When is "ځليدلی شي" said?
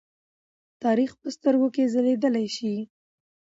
1.93-2.75